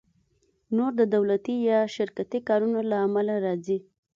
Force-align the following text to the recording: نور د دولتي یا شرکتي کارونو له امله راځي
نور 0.75 0.91
د 0.99 1.01
دولتي 1.15 1.55
یا 1.69 1.79
شرکتي 1.95 2.39
کارونو 2.47 2.79
له 2.89 2.97
امله 3.05 3.35
راځي 3.45 3.77